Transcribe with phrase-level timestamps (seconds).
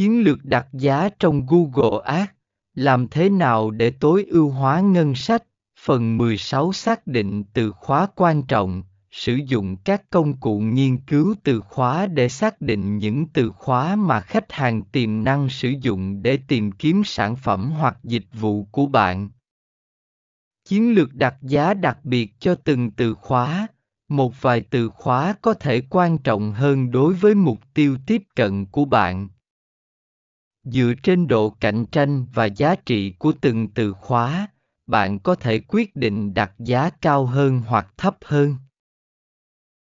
[0.00, 2.30] Chiến lược đặt giá trong Google Ads,
[2.74, 5.44] làm thế nào để tối ưu hóa ngân sách?
[5.80, 11.34] Phần 16 xác định từ khóa quan trọng, sử dụng các công cụ nghiên cứu
[11.42, 16.22] từ khóa để xác định những từ khóa mà khách hàng tiềm năng sử dụng
[16.22, 19.30] để tìm kiếm sản phẩm hoặc dịch vụ của bạn.
[20.64, 23.66] Chiến lược đặt giá đặc biệt cho từng từ khóa,
[24.08, 28.66] một vài từ khóa có thể quan trọng hơn đối với mục tiêu tiếp cận
[28.66, 29.28] của bạn
[30.64, 34.48] dựa trên độ cạnh tranh và giá trị của từng từ khóa,
[34.86, 38.56] bạn có thể quyết định đặt giá cao hơn hoặc thấp hơn.